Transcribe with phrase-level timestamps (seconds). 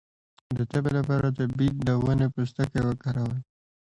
[0.57, 3.41] د تبې لپاره د بید د ونې پوستکی وکاروئ